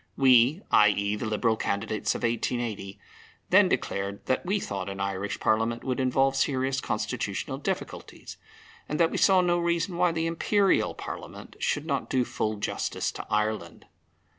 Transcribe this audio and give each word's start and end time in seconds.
We 0.17 0.63
(i.e. 0.71 1.15
the 1.15 1.27
Liberal 1.27 1.55
candidates 1.55 2.15
of 2.15 2.23
1880) 2.23 2.99
then 3.51 3.69
declared 3.69 4.25
that 4.25 4.43
we 4.43 4.59
thought 4.59 4.89
an 4.89 4.99
Irish 4.99 5.39
Parliament 5.39 5.83
would 5.83 5.99
involve 5.99 6.35
serious 6.35 6.81
constitutional 6.81 7.59
difficulties, 7.59 8.37
and 8.89 8.99
that 8.99 9.11
we 9.11 9.17
saw 9.17 9.41
no 9.41 9.59
reason 9.59 9.97
why 9.97 10.11
the 10.11 10.25
Imperial 10.25 10.95
Parliament 10.95 11.55
should 11.59 11.85
not 11.85 12.09
do 12.09 12.25
full 12.25 12.55
justice 12.55 13.11
to 13.11 13.27
Ireland. 13.29 13.85